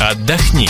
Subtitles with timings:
[0.00, 0.68] отдохни.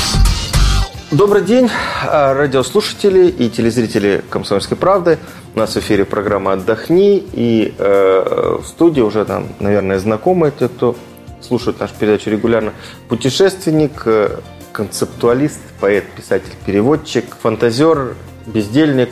[1.10, 1.69] Добрый день,
[2.06, 5.19] а, радиослушатели и телезрители «Комсомольской правды».
[5.54, 7.22] У нас в эфире программа «Отдохни».
[7.33, 10.96] И э, в студии уже там, наверное, знакомые те, кто
[11.41, 12.72] слушает нашу передачу регулярно.
[13.09, 14.41] Путешественник, э,
[14.72, 18.14] концептуалист, поэт, писатель, переводчик, фантазер,
[18.46, 19.10] бездельник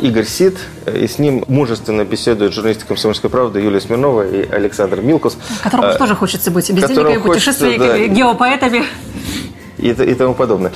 [0.00, 0.56] Игорь Сид.
[0.92, 5.36] И с ним мужественно беседуют журналисты «Комсомольской правды» Юлия Смирнова и Александр Милкус.
[5.62, 8.84] Которому тоже хочется быть бездельниками, путешественниками, да, геопоэтами
[9.78, 10.72] и, и тому подобное.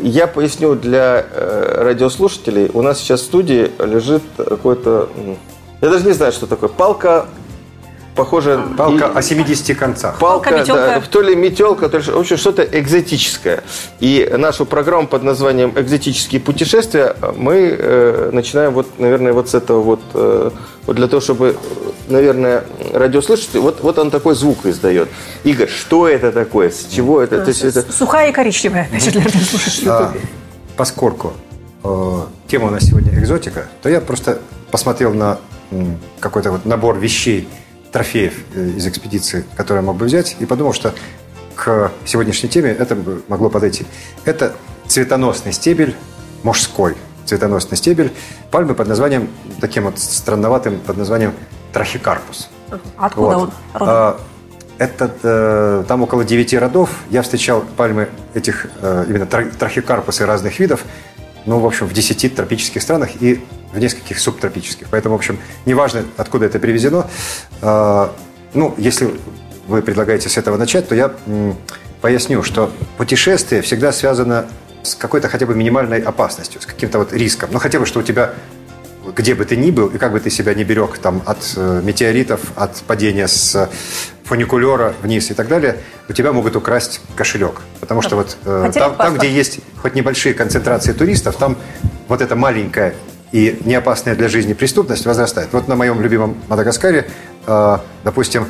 [0.00, 2.70] Я поясню для э, радиослушателей.
[2.72, 5.08] У нас сейчас в студии лежит какой-то...
[5.80, 6.68] Я даже не знаю, что такое.
[6.68, 7.26] Палка
[8.20, 8.62] похоже...
[8.76, 10.18] Палка и, о 70 концах.
[10.18, 13.62] Палка, Палка да, то ли метелка, то ли, в общем, что-то экзотическое.
[13.98, 19.80] И нашу программу под названием «Экзотические путешествия» мы э, начинаем вот, наверное, вот с этого
[19.80, 20.50] вот, э,
[20.86, 21.56] вот для того, чтобы,
[22.08, 25.08] наверное, радиослушатель, вот, вот он такой звук издает.
[25.44, 26.70] Игорь, что это такое?
[26.70, 27.40] С чего это?
[27.40, 27.90] То есть, это...
[27.90, 29.90] Сухая и коричневая, значит, для радиослушателя.
[29.90, 30.12] А,
[30.76, 31.32] поскольку
[31.84, 32.18] э,
[32.48, 34.40] тема у нас сегодня экзотика, то я просто
[34.70, 35.38] посмотрел на
[36.20, 37.48] какой-то вот набор вещей,
[37.92, 40.94] трофеев э, из экспедиции, которые я мог бы взять, и подумал, что
[41.54, 42.96] к сегодняшней теме это
[43.28, 43.86] могло подойти.
[44.24, 44.54] Это
[44.86, 45.94] цветоносный стебель
[46.42, 46.96] мужской,
[47.26, 48.12] цветоносный стебель
[48.50, 49.28] пальмы под названием,
[49.60, 51.34] таким вот странноватым под названием
[51.72, 52.48] трахикарпус.
[52.96, 53.42] Откуда вот.
[53.44, 53.52] он?
[53.74, 54.20] А,
[54.78, 56.90] это э, там около девяти родов.
[57.10, 60.84] Я встречал пальмы этих э, именно трахикарпусы разных видов,
[61.46, 64.88] ну, в общем, в десяти тропических странах и в нескольких субтропических.
[64.90, 67.06] Поэтому, в общем, неважно, откуда это привезено.
[67.62, 68.08] Э,
[68.54, 69.10] ну, если
[69.66, 71.12] вы предлагаете с этого начать, то я
[72.00, 74.46] поясню, что путешествие всегда связано
[74.82, 77.50] с какой-то хотя бы минимальной опасностью, с каким-то вот риском.
[77.52, 78.32] Ну, хотя бы, что у тебя
[79.16, 81.80] где бы ты ни был, и как бы ты себя не берег там, от э,
[81.82, 83.68] метеоритов, от падения с
[84.24, 87.62] фуникулера вниз и так далее, у тебя могут украсть кошелек.
[87.80, 91.56] Потому что вот э, там, там, где есть хоть небольшие концентрации туристов, там
[92.08, 92.94] вот эта маленькая
[93.32, 95.48] и не опасная для жизни преступность возрастает.
[95.52, 97.08] Вот на моем любимом Мадагаскаре,
[97.46, 98.48] э, допустим,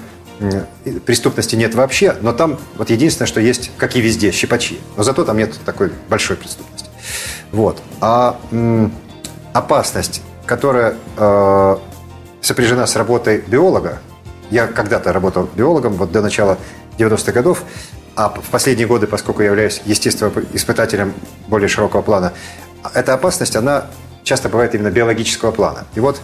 [1.05, 4.81] преступности нет вообще, но там вот единственное, что есть, как и везде, щипачи.
[4.97, 6.88] Но зато там нет такой большой преступности.
[7.53, 7.82] Вот.
[8.00, 8.41] А
[9.53, 11.76] опасность которая э,
[12.41, 14.00] сопряжена с работой биолога.
[14.50, 16.59] Я когда-то работал биологом, вот до начала
[16.99, 17.62] 90-х годов,
[18.16, 21.15] а в последние годы, поскольку я являюсь естествоиспытателем
[21.47, 22.32] более широкого плана,
[22.94, 23.87] эта опасность, она
[24.22, 25.86] часто бывает именно биологического плана.
[25.94, 26.20] И вот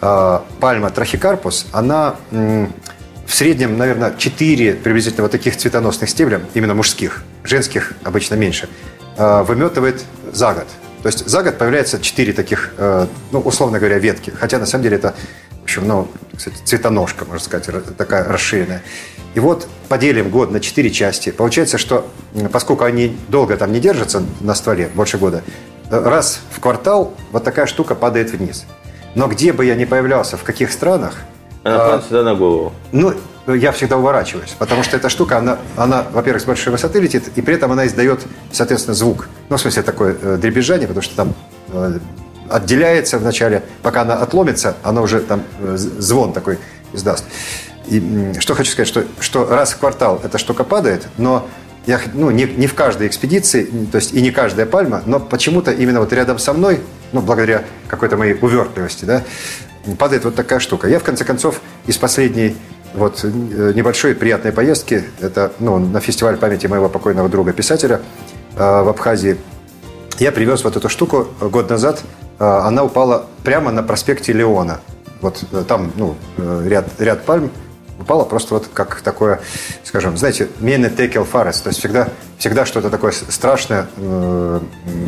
[0.00, 7.22] э, пальма трахикарпус, она в среднем, наверное, 4 приблизительно вот таких цветоносных стебля, именно мужских,
[7.42, 8.68] женских обычно меньше,
[9.16, 10.66] э, выметывает за год.
[11.02, 14.30] То есть за год появляется четыре таких, э, ну, условно говоря, ветки.
[14.30, 15.14] Хотя на самом деле это,
[15.60, 18.82] в общем, ну, кстати, цветоножка, можно сказать, такая расширенная.
[19.34, 21.30] И вот поделим год на четыре части.
[21.30, 22.10] Получается, что
[22.52, 25.42] поскольку они долго там не держатся на стволе, больше года,
[25.90, 28.64] раз в квартал вот такая штука падает вниз.
[29.14, 31.14] Но где бы я ни появлялся, в каких странах...
[31.62, 32.72] Она а, падает сюда на голову.
[32.92, 33.14] Ну,
[33.46, 37.42] я всегда уворачиваюсь, потому что эта штука, она, она во-первых, с большой высоты летит, и
[37.42, 38.20] при этом она издает,
[38.52, 39.28] соответственно, звук.
[39.50, 41.34] Ну, в смысле, такое э, дребезжание, потому что там
[41.68, 41.98] э,
[42.48, 46.58] отделяется вначале, пока она отломится, она уже там э, звон такой
[46.92, 47.24] издаст.
[47.86, 51.46] И что хочу сказать, что, что раз в квартал эта штука падает, но
[51.86, 55.70] я, ну, не, не в каждой экспедиции, то есть и не каждая пальма, но почему-то
[55.70, 56.80] именно вот рядом со мной,
[57.12, 59.22] ну, благодаря какой-то моей увертливости, да,
[59.98, 60.88] падает вот такая штука.
[60.88, 62.56] Я, в конце концов, из последней
[62.94, 65.04] вот э, небольшой приятной поездки.
[65.20, 68.00] Это ну, на фестиваль памяти моего покойного друга-писателя
[68.56, 69.36] э, в Абхазии.
[70.18, 72.02] Я привез вот эту штуку год назад.
[72.38, 74.80] Э, она упала прямо на проспекте Леона.
[75.20, 76.16] Вот там ну,
[76.64, 77.50] ряд, ряд пальм
[77.98, 79.40] упала просто вот как такое,
[79.84, 84.60] скажем, знаете, мене текел фарес, то есть всегда, всегда что-то такое страшное э,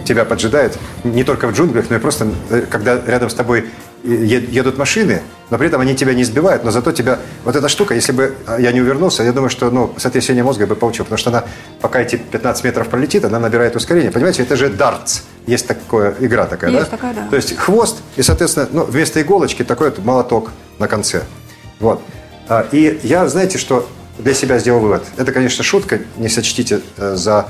[0.05, 2.29] тебя поджидает, не только в джунглях, но и просто,
[2.71, 3.67] когда рядом с тобой
[4.07, 7.19] едут машины, но при этом они тебя не сбивают, но зато тебя...
[7.45, 10.67] Вот эта штука, если бы я не увернулся, я думаю, что ну, сотрясение мозга я
[10.67, 11.45] бы получил, потому что она,
[11.81, 14.11] пока эти 15 метров пролетит, она набирает ускорение.
[14.11, 15.23] Понимаете, это же дартс.
[15.47, 16.97] Есть такая игра такая, есть да?
[16.97, 17.27] такая, да.
[17.29, 21.25] То есть хвост и, соответственно, ну, вместо иголочки такой вот молоток на конце.
[21.81, 22.03] Вот.
[22.49, 23.89] А, и я, знаете, что
[24.19, 25.05] для себя сделал вывод.
[25.17, 27.49] Это, конечно, шутка, не сочтите э, за...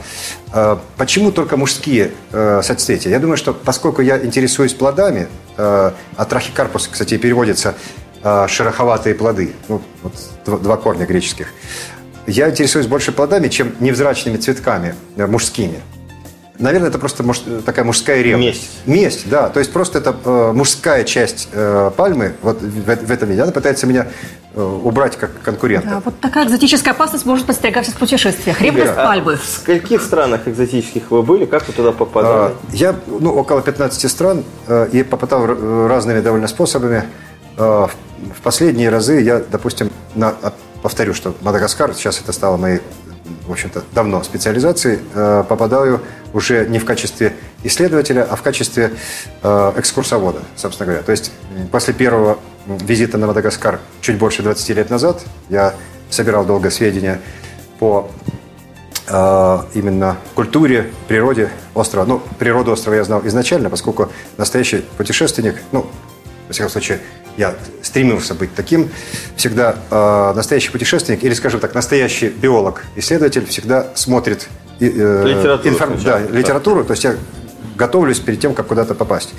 [0.53, 3.11] Э, почему только мужские э, соцветия?
[3.11, 5.95] Я думаю, что поскольку я интересуюсь плодами, а
[6.29, 7.75] трахикарпус, кстати, переводится
[8.23, 11.49] шероховатые плоды, ну, вот два корня греческих,
[12.27, 15.81] я интересуюсь больше плодами, чем невзрачными цветками мужскими.
[16.59, 18.71] Наверное, это просто муж, такая мужская ревность.
[18.87, 19.05] Месть.
[19.05, 19.49] Месть, да.
[19.49, 23.43] То есть просто это э, мужская часть э, пальмы вот в, в этом виде.
[23.43, 24.07] Она пытается меня
[24.55, 25.89] э, убрать как конкурента.
[25.89, 28.61] Да, вот такая экзотическая опасность может подстерегать в путешествиях.
[28.61, 29.33] Ревность Игорь, пальмы.
[29.35, 31.45] А в каких странах экзотических вы были?
[31.45, 32.53] Как вы туда попадали?
[32.53, 35.47] А, я ну, около 15 стран э, и попадал
[35.89, 37.05] разными довольно способами.
[37.59, 37.87] Э,
[38.35, 40.35] в последние разы я, допустим, на,
[40.83, 42.81] повторю, что Мадагаскар, сейчас это стало моей
[43.47, 46.01] в общем-то, давно специализации, э, попадаю
[46.37, 47.33] уже не в качестве
[47.65, 48.93] исследователя, а в качестве
[49.43, 51.03] э, экскурсовода, собственно говоря.
[51.03, 51.33] То есть
[51.73, 55.75] после первого визита на Мадагаскар чуть больше 20 лет назад я
[56.11, 57.23] собирал долго сведения
[57.79, 58.11] по
[59.09, 62.05] э, именно культуре, природе острова.
[62.05, 65.87] Ну, природу острова я знал изначально, поскольку настоящий путешественник, ну,
[66.49, 67.01] во всяком случае,
[67.37, 68.89] я стремился быть таким,
[69.37, 74.49] всегда э, настоящий путешественник, или, скажем так, настоящий биолог, исследователь всегда смотрит
[74.81, 75.99] э, литературу, информ...
[76.05, 77.17] да, литературу, то есть я
[77.77, 79.35] готовлюсь перед тем, как куда-то попасть.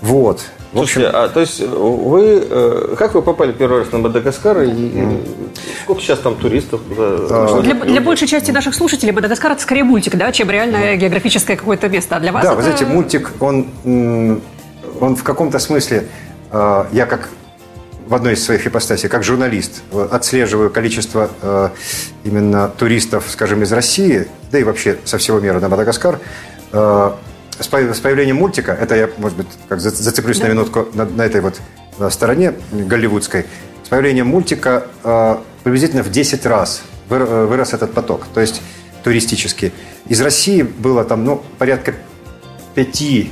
[0.00, 0.40] Вот.
[0.72, 1.02] В общем...
[1.04, 5.58] а то есть вы, э, как вы попали первый раз на Мадагаскар и mm.
[5.84, 6.80] сколько сейчас там туристов?
[6.98, 10.96] А, для, для большей части наших слушателей Мадагаскар это скорее мультик, да, чем реальное mm.
[10.96, 12.16] географическое какое-то место.
[12.16, 12.56] А для вас да, это...
[12.56, 17.28] вы знаете, мультик, он, он в каком-то смысле Э, я как
[18.06, 21.68] в одной из своих ипостасей, как журналист, э, отслеживаю количество э,
[22.24, 26.18] именно туристов, скажем, из России, да и вообще со всего мира на Мадагаскар.
[26.72, 30.46] С появлением мультика, это я, может быть, как зацеплюсь да.
[30.46, 31.60] на минутку на, на этой вот
[32.10, 33.44] стороне голливудской,
[33.84, 34.84] с появлением мультика
[35.62, 38.62] приблизительно в 10 раз вырос этот поток, то есть
[39.04, 39.72] туристический.
[40.08, 41.94] Из России было там, ну, порядка
[42.74, 43.30] пяти,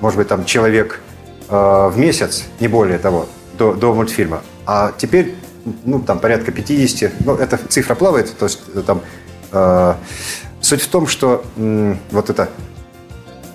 [0.00, 1.07] может быть, там человек Э,
[1.48, 3.26] в месяц, не более того,
[3.58, 4.42] до, до мультфильма.
[4.66, 5.34] А теперь,
[5.84, 9.02] ну, там порядка 50, ну, эта цифра плавает, то есть э, там
[9.52, 9.94] э,
[10.60, 12.48] суть в том, что э, вот это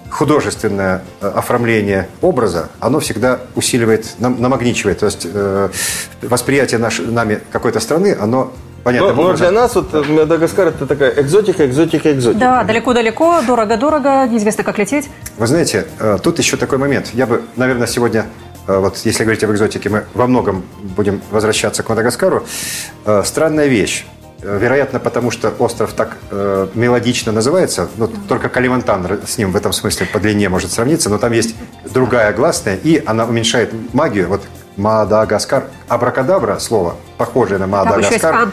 [0.10, 5.00] художественное э, оформление образа, оно всегда усиливает, намагничивает.
[5.00, 5.70] То есть э,
[6.22, 8.54] восприятие наш, нами какой-то страны, оно
[8.84, 9.14] Понятно.
[9.14, 12.40] Но, но для нас вот Мадагаскар это такая экзотика, экзотика, экзотика.
[12.40, 15.10] Да, далеко-далеко, дорого-дорого, неизвестно, как лететь.
[15.38, 17.12] Вы знаете, э, тут еще такой момент.
[17.14, 18.26] Я бы, наверное, сегодня,
[18.68, 20.64] э, вот если говорить об экзотике, мы во многом
[20.98, 22.46] будем возвращаться к Мадагаскару.
[23.06, 24.06] Э, странная вещь.
[24.42, 29.72] Вероятно, потому что остров так э, мелодично называется, ну, только Калимантан с ним в этом
[29.72, 31.56] смысле по длине может сравниться, но там есть
[31.94, 34.28] другая гласная, и она уменьшает магию.
[34.28, 34.42] Вот
[34.78, 35.66] Мадагаскар.
[35.88, 38.20] Абракадабра слово, похожее на Мадагаскар.
[38.20, 38.52] Там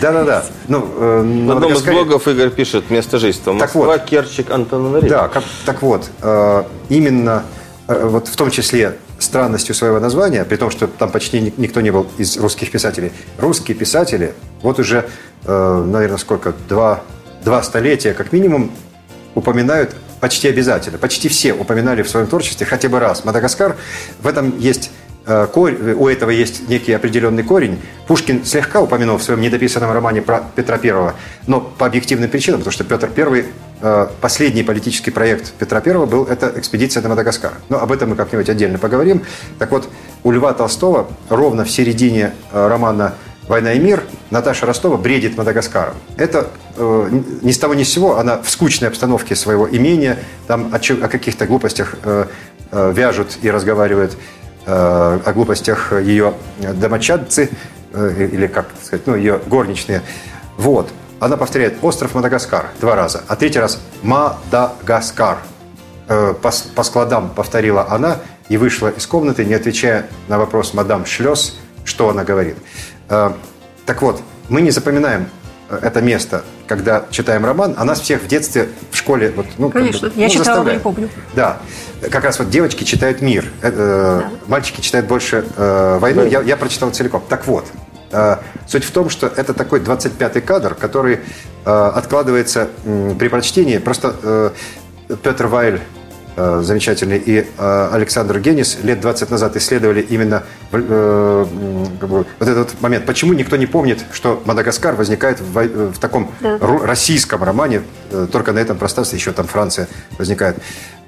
[0.00, 0.44] Да-да-да.
[0.68, 3.52] Ну, э, на одном из блогов Игорь пишет место жительства.
[3.52, 5.08] Москва, так вот, Керчик, Антананариву.
[5.08, 7.44] Да, как, так вот, э, именно
[7.88, 11.90] э, вот в том числе странностью своего названия, при том, что там почти никто не
[11.90, 13.12] был из русских писателей.
[13.38, 15.06] Русские писатели вот уже,
[15.44, 17.00] э, наверное, сколько, два,
[17.44, 18.72] два столетия как минимум
[19.34, 20.98] упоминают почти обязательно.
[20.98, 23.24] Почти все упоминали в своем творчестве хотя бы раз.
[23.24, 23.76] Мадагаскар,
[24.20, 24.90] в этом есть
[25.26, 27.80] у этого есть некий определенный корень.
[28.06, 31.14] Пушкин слегка упомянул в своем недописанном романе про Петра I,
[31.48, 33.44] но по объективным причинам, потому что Петр I,
[33.80, 37.54] э, последний политический проект Петра I был это экспедиция на Мадагаскар.
[37.68, 39.22] Но об этом мы как-нибудь отдельно поговорим.
[39.58, 39.88] Так вот,
[40.22, 43.14] у Льва Толстого ровно в середине э, романа
[43.48, 45.94] «Война и мир» Наташа Ростова бредит Мадагаскаром.
[46.16, 50.72] Это э, ни с того ни с сего, она в скучной обстановке своего имения, там
[50.72, 52.26] о, о каких-то глупостях э,
[52.70, 57.50] э, вяжут и разговаривают Э, о глупостях ее домочадцы,
[57.92, 60.02] э, или как сказать, ну, ее горничные.
[60.56, 60.88] Вот.
[61.20, 65.38] Она повторяет «Остров Мадагаскар» два раза, а третий раз «Мадагаскар».
[66.08, 68.18] Э, по, по складам повторила она
[68.48, 72.56] и вышла из комнаты, не отвечая на вопрос мадам Шлёс, что она говорит.
[73.08, 75.28] Так вот, мы не запоминаем
[75.68, 79.32] это место, когда читаем роман, а нас всех в детстве в школе...
[79.34, 81.08] Вот, ну, Конечно, как бы, я ну, читала, но не помню.
[81.34, 81.58] Да,
[82.10, 84.30] как раз вот девочки читают «Мир», э, э, да.
[84.46, 86.28] мальчики читают больше э, «Войну», да.
[86.28, 87.22] я, я прочитал целиком.
[87.28, 87.66] Так вот,
[88.12, 91.20] э, суть в том, что это такой 25-й кадр, который
[91.64, 93.78] э, откладывается э, при прочтении.
[93.78, 94.50] Просто э,
[95.22, 95.80] Петр Вайль
[96.36, 101.46] замечательный, и э, Александр Генис лет 20 назад исследовали именно э,
[102.00, 103.06] вот этот момент.
[103.06, 106.58] Почему никто не помнит, что Мадагаскар возникает в, в таком да.
[106.58, 107.82] российском романе,
[108.32, 109.88] только на этом пространстве еще там Франция
[110.18, 110.56] возникает.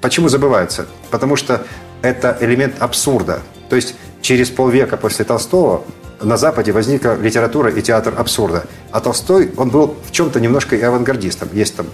[0.01, 0.87] Почему забывается?
[1.11, 1.63] Потому что
[2.01, 3.41] это элемент абсурда.
[3.69, 5.83] То есть через полвека после Толстого
[6.21, 8.63] на Западе возникла литература и театр абсурда.
[8.91, 11.49] А Толстой, он был в чем-то немножко и авангардистом.
[11.53, 11.85] Есть там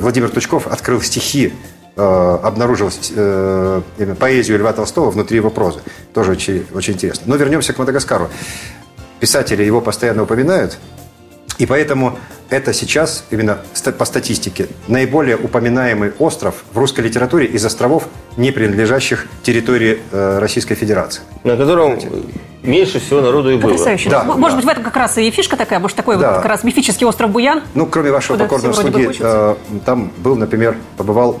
[0.00, 3.82] Владимир Тучков открыл стихи Э, обнаружил э,
[4.18, 5.80] поэзию Льва Толстого внутри его прозы.
[6.12, 7.24] Тоже очень, очень интересно.
[7.26, 8.28] Но вернемся к Мадагаскару.
[9.20, 10.78] Писатели его постоянно упоминают,
[11.58, 12.18] и поэтому
[12.50, 13.58] это сейчас, именно
[13.98, 20.74] по статистике, наиболее упоминаемый остров в русской литературе из островов, не принадлежащих территории э, Российской
[20.74, 21.22] Федерации.
[21.44, 21.98] На котором
[22.62, 23.70] меньше всего народу и было.
[23.70, 24.10] Потрясающе.
[24.10, 24.56] Да, Может да.
[24.56, 26.32] быть, в этом как раз и фишка такая, может, такой Да.
[26.32, 27.62] вот как раз мифический остров Буян?
[27.74, 31.40] Ну, кроме вашего покорного слуги, э, там был, например, побывал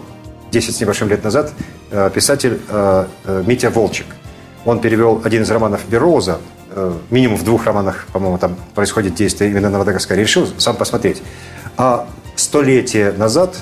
[0.50, 1.52] 10 с небольшим лет назад
[1.90, 4.06] э, писатель э, э, Митя Волчек.
[4.64, 6.38] Он перевел один из романов Бероуза,
[7.08, 10.22] минимум в двух романах, по-моему, там происходит действие именно на Мадагаскаре.
[10.22, 11.22] Решил сам посмотреть.
[11.78, 13.56] А столетие назад,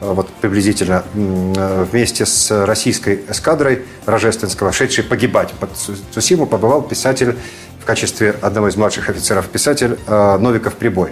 [0.00, 7.36] вот приблизительно, вместе с российской эскадрой Рожественского, шедшей погибать под Цу- Цусиму, побывал писатель
[7.80, 11.10] в качестве одного из младших офицеров, писатель Новиков Прибой.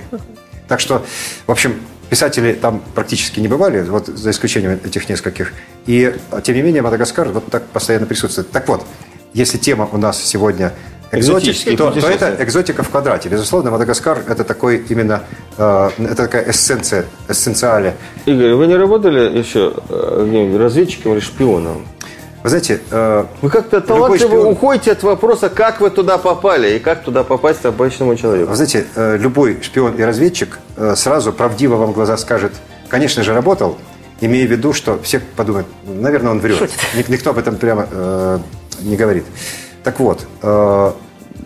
[0.69, 1.05] Так что,
[1.47, 1.81] в общем,
[2.13, 5.55] писатели там практически не бывали, вот за исключением этих нескольких.
[5.87, 8.51] И, а, тем не менее, Мадагаскар вот так постоянно присутствует.
[8.51, 8.85] Так вот,
[9.33, 10.75] если тема у нас сегодня
[11.11, 13.31] экзотический, то, то это экзотика в квадрате.
[13.31, 15.23] Безусловно, Мадагаскар– это такой именно,
[15.57, 17.95] э, это такая эссенция, эссенциале.
[18.27, 21.87] Игорь, вы не работали еще э, разведчиком или шпионом?
[22.43, 26.79] Вы знаете, э, Вы как-то талантливо шпион- уходите от вопроса, как вы туда попали и
[26.81, 28.51] как туда попасть обычному человеку.
[28.51, 32.53] Вы знаете, э, любой шпион и разведчик э, сразу правдиво вам в глаза скажет,
[32.89, 33.79] конечно же, работал,
[34.21, 36.59] имея в виду, что все подумают, наверное, он врет.
[36.59, 36.75] Шутит.
[36.97, 38.39] Ник- Никто об этом прямо э,
[38.81, 39.25] не говорит.
[39.85, 40.93] Так вот, э,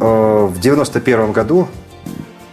[0.00, 1.68] э, в 91 году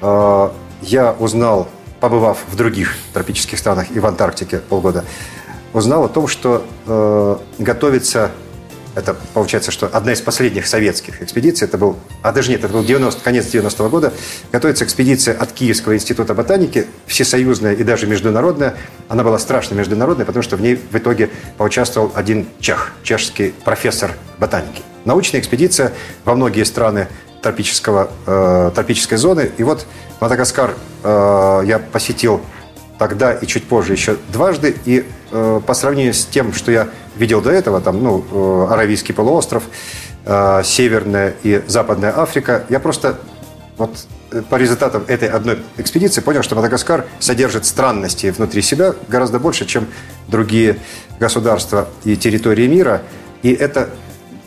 [0.01, 0.49] э,
[0.81, 1.69] я узнал,
[2.01, 5.05] побывав в других тропических странах и в Антарктике полгода,
[5.73, 8.31] узнал о том, что э, готовится,
[8.95, 12.83] это получается, что одна из последних советских экспедиций, это был, а даже нет, это был
[12.83, 14.13] 90, конец 90-го года,
[14.51, 18.75] готовится экспедиция от Киевского института ботаники, всесоюзная и даже международная.
[19.09, 24.11] Она была страшно международная, потому что в ней в итоге поучаствовал один чех, чешский профессор
[24.37, 24.83] ботаники.
[25.05, 25.91] Научная экспедиция
[26.23, 27.07] во многие страны
[27.41, 29.51] тропического, э, тропической зоны.
[29.57, 29.85] И вот
[30.21, 32.41] Мадагаскар э, я посетил
[32.97, 34.75] тогда и чуть позже еще дважды.
[34.85, 39.13] И э, по сравнению с тем, что я видел до этого, там, ну, э, Аравийский
[39.13, 39.63] полуостров,
[40.25, 43.19] э, Северная и Западная Африка, я просто
[43.77, 43.91] вот
[44.31, 49.65] э, по результатам этой одной экспедиции понял, что Мадагаскар содержит странностей внутри себя гораздо больше,
[49.65, 49.87] чем
[50.27, 50.77] другие
[51.19, 53.01] государства и территории мира.
[53.41, 53.89] И это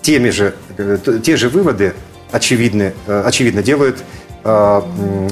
[0.03, 1.95] теми же, э, те же выводы
[2.31, 4.03] очевидны, э, очевидно делают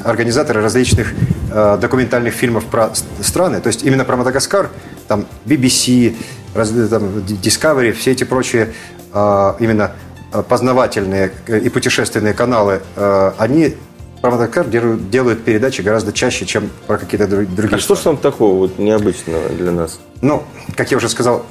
[0.04, 1.12] организаторы различных
[1.52, 2.90] э, документальных фильмов про
[3.20, 3.60] страны.
[3.60, 4.70] То есть именно про Мадагаскар,
[5.08, 6.14] там BBC,
[6.54, 8.72] раз- там, Ди- Discovery, все эти прочие
[9.12, 9.92] э, именно
[10.32, 13.76] э, познавательные э, и путешественные каналы, э, они
[14.20, 18.02] про Мадагаскар делают, делают передачи гораздо чаще, чем про какие-то дру- другие А что же
[18.02, 20.00] там такого вот необычного для нас?
[20.22, 20.42] ну,
[20.76, 21.44] как я уже сказал,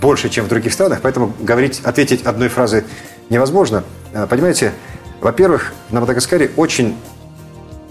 [0.00, 2.84] больше, чем в других странах, поэтому говорить, ответить одной фразой
[3.28, 3.84] невозможно.
[4.30, 4.72] Понимаете,
[5.20, 6.96] во-первых, на Мадагаскаре очень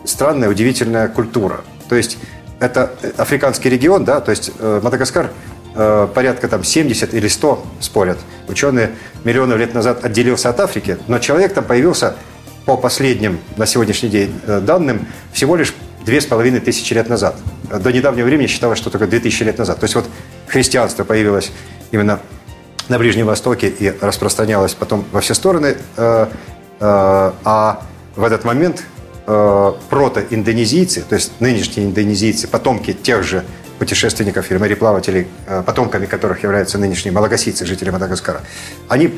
[0.05, 1.61] странная, удивительная культура.
[1.87, 2.17] То есть
[2.59, 5.31] это э, африканский регион, да, то есть э, Мадагаскар
[5.75, 8.17] э, порядка там 70 или 100, спорят,
[8.47, 8.91] ученые
[9.23, 12.15] миллионов лет назад отделился от Африки, но человек там появился
[12.65, 15.73] по последним на сегодняшний день данным всего лишь
[16.05, 17.35] две с половиной тысячи лет назад.
[17.63, 19.79] До недавнего времени считалось, что только 2000 лет назад.
[19.79, 20.05] То есть вот
[20.47, 21.51] христианство появилось
[21.91, 22.19] именно
[22.87, 25.77] на Ближнем Востоке и распространялось потом во все стороны.
[26.81, 27.81] А
[28.15, 28.83] в этот момент
[29.27, 33.43] э, протоиндонезийцы, то есть нынешние индонезийцы, потомки тех же
[33.77, 38.41] путешественников или мореплавателей, э, потомками которых являются нынешние малагасийцы, жители Мадагаскара,
[38.89, 39.17] они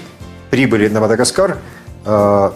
[0.52, 1.58] прибыли на Мадагаскар
[2.06, 2.52] э,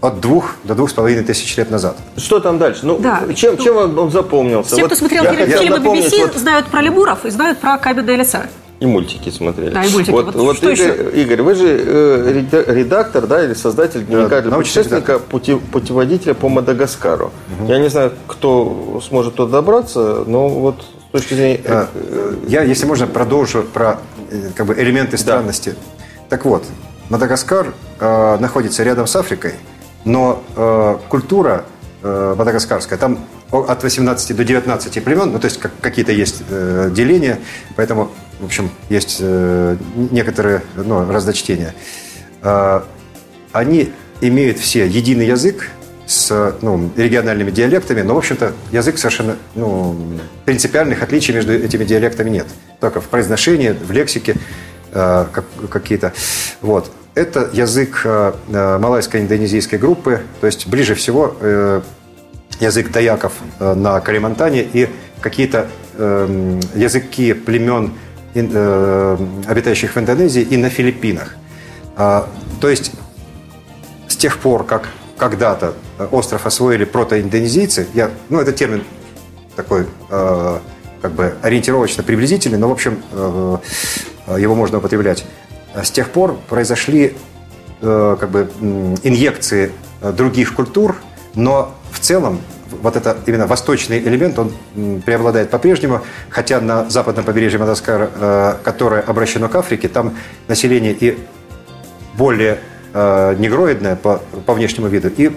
[0.00, 1.96] от двух до двух с половиной тысяч лет назад.
[2.16, 2.84] Что там дальше?
[2.84, 3.22] Ну, Да.
[3.34, 4.72] чем, чем он, он запомнился?
[4.72, 7.78] Все, Вот кто смотрел я фильмы напомнить, BBC, вот знают про лемуров и знают про
[7.78, 8.46] каменное лица.
[8.78, 9.70] И мультики смотрели.
[9.70, 10.10] Да, и мультики.
[10.10, 14.42] Вот, Вот вот что Игорь, Игорь, вы же э, реда- редактор, да, или создатель дневника
[14.42, 17.32] для научный путешественника, пути- путеводителя по Мадагаскару.
[17.68, 21.60] Я не знаю, кто сможет туда добраться, но вот с точки зрения...
[21.64, 23.98] э, Э, Я, если можно, продолжу про
[24.30, 25.74] э, как бы, элементы странности.
[26.28, 26.64] Так вот,
[27.08, 29.54] Мадагаскар э, находится рядом с Африкой,
[30.04, 31.64] но э, культура
[32.02, 33.20] э, мадагаскарская, там
[33.52, 37.38] от 18 до 19 племен, ну то есть как, какие-то есть э, деления,
[37.76, 39.76] поэтому, в общем, есть э,
[40.10, 41.74] некоторые ну, разночтения.
[42.42, 42.82] Э,
[43.52, 45.70] они имеют все единый язык
[46.06, 49.96] с ну, региональными диалектами, но, в общем-то, язык совершенно ну,
[50.44, 52.46] принципиальных отличий между этими диалектами нет.
[52.80, 54.36] Только в произношении, в лексике
[54.92, 56.12] э, как- какие-то.
[56.60, 56.90] Вот.
[57.14, 61.34] Это язык малайско-индонезийской группы, то есть ближе всего
[62.60, 64.90] язык таяков на Калимантане и
[65.22, 65.66] какие-то
[65.98, 67.94] эм, языки племен,
[68.38, 71.36] обитающих в Индонезии и на Филиппинах.
[71.96, 72.28] А,
[72.60, 72.92] то есть
[74.08, 75.74] с тех пор, как когда-то
[76.10, 78.84] остров освоили протоиндонезийцы, я, ну, это термин
[79.56, 80.58] такой э,
[81.00, 83.56] как бы ориентировочно приблизительный, но, в общем, э,
[84.26, 85.24] э, его можно употреблять.
[85.74, 87.16] С тех пор произошли
[87.80, 88.50] э, как бы
[89.02, 90.96] инъекции других культур,
[91.34, 92.40] но в целом
[92.82, 94.52] вот это именно восточный элемент, он
[95.04, 100.16] преобладает по-прежнему, хотя на западном побережье Мадагаскара, которое обращено к Африке, там
[100.48, 101.18] население и
[102.14, 102.58] более
[102.94, 105.30] негроидное по, по внешнему виду, и,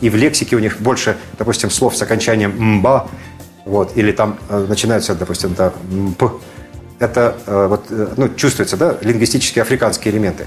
[0.00, 3.08] и в лексике у них больше, допустим, слов с окончанием «мба»,
[3.64, 5.72] вот, или там э, начинаются, допустим, да,
[6.18, 6.30] п,
[6.98, 10.46] это э, вот, э, ну, чувствуется, да, лингвистические африканские элементы.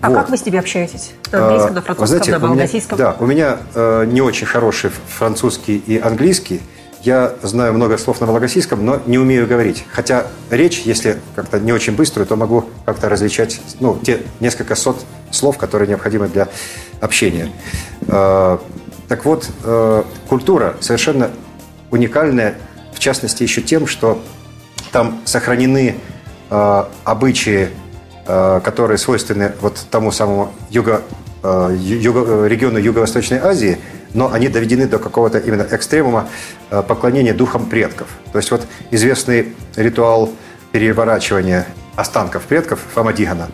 [0.00, 0.18] А вот.
[0.18, 1.12] как вы с ними общаетесь?
[1.32, 2.98] На английском, на французском, знаете, на болгарском?
[2.98, 6.60] Да, у меня э, не очень хороший французский и английский.
[7.02, 9.84] Я знаю много слов на волгосийском, но не умею говорить.
[9.90, 15.04] Хотя речь, если как-то не очень быструю, то могу как-то различать ну, те несколько сот
[15.30, 16.48] слов, которые необходимы для
[17.00, 17.50] общения.
[18.06, 18.58] Э,
[19.08, 21.30] так вот, э, культура совершенно
[21.90, 22.56] уникальная,
[22.92, 24.20] в частности, еще тем, что
[24.92, 25.96] там сохранены
[26.50, 27.70] э, обычаи,
[28.62, 31.02] которые свойственны вот тому самому юго,
[31.42, 33.78] э, юго, региону Юго-Восточной Азии,
[34.14, 36.28] но они доведены до какого-то именно экстремума
[36.70, 38.08] э, поклонения духам предков.
[38.32, 40.30] То есть вот известный ритуал
[40.72, 41.66] переворачивания
[41.96, 43.48] останков предков Фамадигана,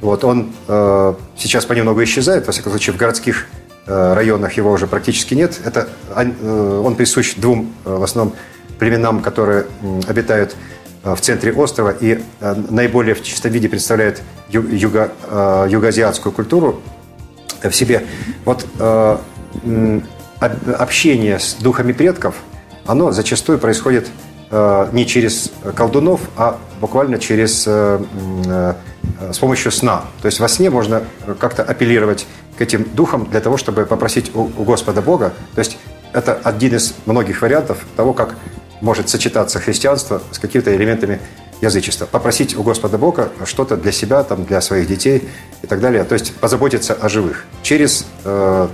[0.00, 3.46] вот он э, сейчас понемногу исчезает, во всяком случае, в городских
[3.86, 5.60] Э, районах его уже практически нет.
[5.64, 8.34] Это, э, он присущ двум, э, в основном,
[8.80, 9.66] племенам, которые
[10.06, 10.54] обитают
[11.14, 15.12] в центре острова и наиболее в чистом виде представляют юго,
[15.68, 16.80] югоазиатскую культуру
[17.62, 18.04] в себе.
[18.44, 18.66] Вот
[20.78, 22.34] общение с духами предков,
[22.86, 24.08] оно зачастую происходит
[24.50, 30.04] не через колдунов, а буквально через с помощью сна.
[30.22, 31.04] То есть во сне можно
[31.38, 32.26] как-то апеллировать
[32.58, 35.32] к этим духам для того, чтобы попросить у Господа Бога.
[35.54, 35.78] То есть
[36.12, 38.34] это один из многих вариантов того, как
[38.80, 41.20] может сочетаться христианство с какими-то элементами
[41.60, 42.06] язычества.
[42.06, 45.28] Попросить у Господа Бога что-то для себя, там, для своих детей
[45.62, 46.04] и так далее.
[46.04, 47.44] То есть позаботиться о живых.
[47.62, 48.68] Через э,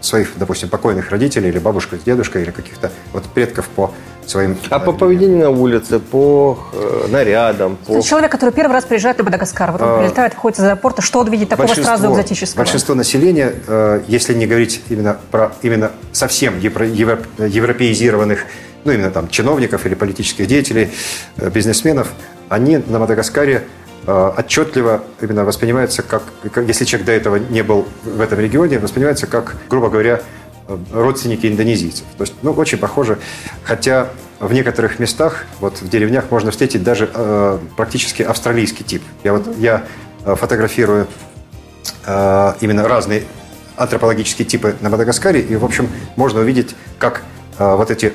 [0.00, 3.92] своих, допустим, покойных родителей или бабушку, дедушка или каких-то вот предков по
[4.26, 4.56] своим...
[4.70, 8.00] А по поведению на улице, по э, нарядам, по...
[8.02, 9.98] Человек, который первый раз приезжает на Мадагаскар, вот он а...
[9.98, 12.58] прилетает, ходит из аэропорта, что он видит такого сразу экзотического?
[12.58, 18.46] Большинство населения, э, если не говорить именно про именно совсем евро, евро, европеизированных,
[18.86, 20.90] ну именно там чиновников или политических деятелей,
[21.36, 22.12] э, бизнесменов,
[22.48, 23.64] они на Мадагаскаре
[24.06, 26.22] э, отчетливо именно воспринимаются как,
[26.66, 30.20] если человек до этого не был в этом регионе, воспринимается как, грубо говоря,
[30.92, 32.04] родственники индонезийцев.
[32.16, 33.18] То есть, ну, очень похоже.
[33.62, 34.08] Хотя
[34.40, 39.02] в некоторых местах, вот в деревнях, можно встретить даже э, практически австралийский тип.
[39.24, 39.84] Я вот я
[40.24, 41.06] э, фотографирую
[42.04, 43.24] э, именно разные
[43.76, 47.22] антропологические типы на Мадагаскаре, и, в общем, можно увидеть, как
[47.58, 48.12] э, вот эти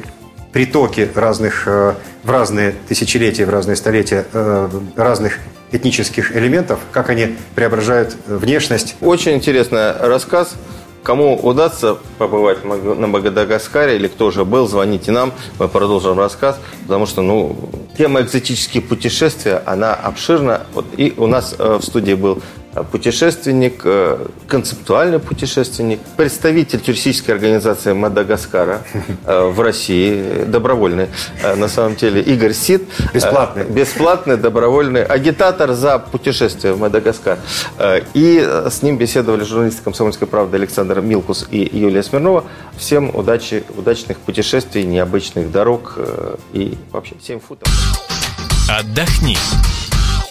[0.52, 5.40] притоки разных, э, в разные тысячелетия, в разные столетия э, разных
[5.72, 8.96] этнических элементов, как они преображают внешность.
[9.02, 10.56] Очень интересный рассказ.
[11.04, 17.08] Кому удастся побывать на Мадагаскаре или кто уже был, звоните нам, мы продолжим рассказ, потому
[17.08, 17.58] что ну,
[17.98, 20.62] тема экзотические путешествия, она обширна.
[20.76, 22.44] Вот, и у нас э, в студии был
[22.92, 28.82] путешественник, э, концептуальный путешественник, представитель туристической организации Мадагаскара
[29.26, 31.08] э, в России, добровольный,
[31.44, 32.84] э, на самом деле, Игорь Сид.
[33.14, 33.66] Бесплатный.
[33.66, 37.40] Бесплатный, добровольный, агитатор за путешествие в Мадагаскар.
[38.14, 42.46] И с ним беседовали журналисты «Комсомольской правды» Александр Милкус и Юлия Смирнова.
[42.78, 45.98] Всем удачи, удачных путешествий, необычных дорог
[46.54, 47.68] и вообще всем футов.
[48.70, 49.38] Отдохни.